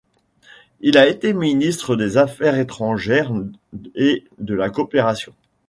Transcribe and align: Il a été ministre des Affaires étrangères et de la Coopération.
Il 0.79 0.97
a 0.97 1.05
été 1.07 1.31
ministre 1.31 1.95
des 1.95 2.17
Affaires 2.17 2.57
étrangères 2.57 3.31
et 3.93 4.25
de 4.39 4.55
la 4.55 4.71
Coopération. 4.71 5.35